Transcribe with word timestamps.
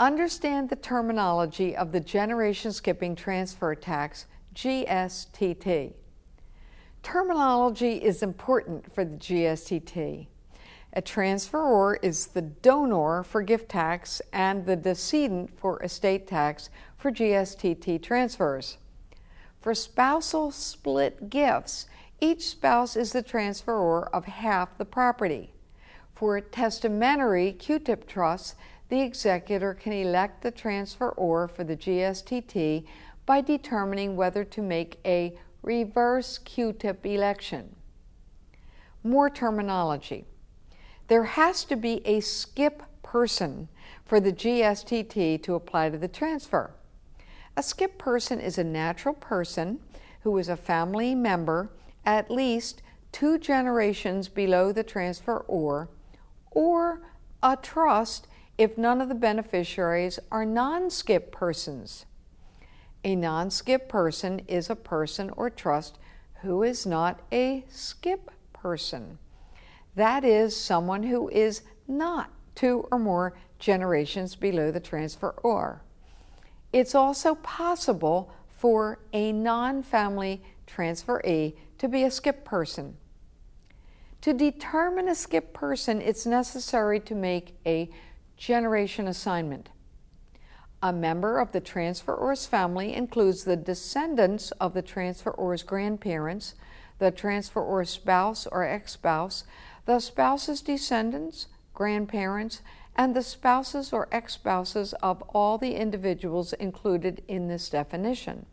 Understand 0.00 0.70
the 0.70 0.76
terminology 0.76 1.74
of 1.74 1.90
the 1.90 1.98
Generation 1.98 2.72
Skipping 2.72 3.16
Transfer 3.16 3.74
Tax, 3.74 4.26
GSTT. 4.54 5.94
Terminology 7.02 7.94
is 7.94 8.22
important 8.22 8.92
for 8.92 9.04
the 9.04 9.16
GSTT. 9.16 10.28
A 10.92 11.02
transferor 11.02 11.96
is 12.00 12.28
the 12.28 12.42
donor 12.42 13.24
for 13.24 13.42
gift 13.42 13.68
tax 13.68 14.22
and 14.32 14.66
the 14.66 14.76
decedent 14.76 15.58
for 15.58 15.82
estate 15.82 16.28
tax 16.28 16.70
for 16.96 17.10
GSTT 17.10 18.00
transfers. 18.00 18.78
For 19.60 19.74
spousal 19.74 20.52
split 20.52 21.28
gifts, 21.28 21.86
each 22.20 22.46
spouse 22.48 22.94
is 22.94 23.10
the 23.10 23.22
transferor 23.24 24.08
of 24.12 24.26
half 24.26 24.78
the 24.78 24.84
property. 24.84 25.54
For 26.14 26.40
testamentary 26.40 27.52
QTIP 27.52 28.06
trusts, 28.06 28.54
the 28.88 29.00
executor 29.00 29.74
can 29.74 29.92
elect 29.92 30.42
the 30.42 30.52
transferor 30.52 31.50
for 31.50 31.64
the 31.64 31.76
GSTT 31.76 32.84
by 33.26 33.40
determining 33.40 34.16
whether 34.16 34.44
to 34.44 34.62
make 34.62 34.98
a 35.04 35.36
reverse 35.62 36.38
QTIP 36.38 37.04
election. 37.04 37.76
More 39.04 39.28
terminology. 39.28 40.24
There 41.08 41.24
has 41.24 41.64
to 41.64 41.76
be 41.76 42.00
a 42.06 42.20
skip 42.20 42.82
person 43.02 43.68
for 44.04 44.20
the 44.20 44.32
GSTT 44.32 45.42
to 45.42 45.54
apply 45.54 45.90
to 45.90 45.98
the 45.98 46.08
transfer. 46.08 46.72
A 47.56 47.62
skip 47.62 47.98
person 47.98 48.40
is 48.40 48.56
a 48.56 48.64
natural 48.64 49.14
person 49.14 49.80
who 50.22 50.36
is 50.38 50.48
a 50.48 50.56
family 50.56 51.14
member 51.14 51.70
at 52.04 52.30
least 52.30 52.82
two 53.12 53.38
generations 53.38 54.28
below 54.28 54.72
the 54.72 54.84
transferor, 54.84 55.88
or 56.50 57.02
a 57.42 57.56
trust 57.56 58.28
if 58.58 58.76
none 58.76 59.00
of 59.00 59.08
the 59.08 59.14
beneficiaries 59.14 60.18
are 60.30 60.44
non 60.44 60.90
skip 60.90 61.30
persons. 61.32 62.04
A 63.04 63.14
non 63.14 63.50
skip 63.50 63.88
person 63.88 64.40
is 64.48 64.68
a 64.68 64.76
person 64.76 65.30
or 65.36 65.48
trust 65.48 65.98
who 66.42 66.62
is 66.64 66.84
not 66.84 67.20
a 67.32 67.64
skip 67.70 68.30
person. 68.52 69.18
That 69.94 70.24
is, 70.24 70.56
someone 70.56 71.04
who 71.04 71.28
is 71.28 71.62
not 71.86 72.30
two 72.54 72.86
or 72.90 72.98
more 72.98 73.36
generations 73.58 74.34
below 74.34 74.70
the 74.70 74.80
transferor. 74.80 75.78
It's 76.72 76.94
also 76.94 77.36
possible 77.36 78.32
for 78.48 78.98
a 79.12 79.32
non 79.32 79.82
family 79.82 80.42
transferee 80.66 81.54
to 81.78 81.88
be 81.88 82.02
a 82.02 82.10
skip 82.10 82.44
person. 82.44 82.96
To 84.22 84.32
determine 84.32 85.08
a 85.08 85.14
skip 85.14 85.54
person, 85.54 86.02
it's 86.02 86.26
necessary 86.26 86.98
to 87.00 87.14
make 87.14 87.56
a 87.64 87.88
generation 88.38 89.08
assignment. 89.08 89.68
A 90.80 90.92
member 90.92 91.40
of 91.40 91.50
the 91.50 91.60
transferor's 91.60 92.46
family 92.46 92.94
includes 92.94 93.42
the 93.42 93.56
descendants 93.56 94.52
of 94.52 94.74
the 94.74 94.82
transferor's 94.82 95.64
grandparents, 95.64 96.54
the 97.00 97.10
transferor's 97.10 97.90
spouse 97.90 98.46
or 98.46 98.64
ex 98.64 98.92
spouse, 98.92 99.42
the 99.86 99.98
spouse's 99.98 100.62
descendants, 100.62 101.48
grandparents, 101.74 102.62
and 102.94 103.14
the 103.14 103.22
spouses 103.22 103.92
or 103.92 104.08
ex 104.12 104.34
spouses 104.34 104.92
of 104.94 105.20
all 105.30 105.58
the 105.58 105.74
individuals 105.74 106.52
included 106.54 107.22
in 107.26 107.48
this 107.48 107.68
definition. 107.68 108.46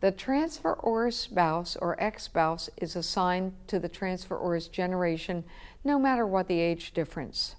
The 0.00 0.12
transferor's 0.12 1.16
spouse 1.16 1.76
or 1.76 1.96
ex 1.98 2.24
spouse 2.24 2.68
is 2.76 2.94
assigned 2.94 3.54
to 3.68 3.78
the 3.78 3.88
transferor's 3.88 4.68
generation 4.68 5.44
no 5.82 5.98
matter 5.98 6.26
what 6.26 6.46
the 6.46 6.60
age 6.60 6.92
difference. 6.92 7.56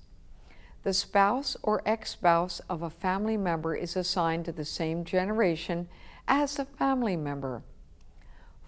The 0.83 0.93
spouse 0.93 1.57
or 1.63 1.81
ex 1.85 2.11
spouse 2.11 2.61
of 2.69 2.81
a 2.81 2.89
family 2.89 3.37
member 3.37 3.75
is 3.75 3.95
assigned 3.95 4.45
to 4.45 4.51
the 4.51 4.65
same 4.65 5.03
generation 5.03 5.89
as 6.27 6.55
the 6.55 6.65
family 6.65 7.15
member. 7.15 7.63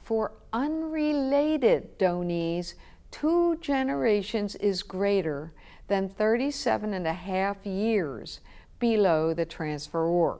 For 0.04 0.32
unrelated 0.52 1.98
donees, 1.98 2.76
two 3.12 3.58
generations 3.58 4.56
is 4.56 4.84
greater 4.84 5.54
than 5.88 6.10
37 6.10 6.94
and 6.94 7.08
a 7.08 7.14
half 7.14 7.66
years 7.66 8.40
below 8.80 9.34
the 9.34 9.46
transferor. 9.46 10.40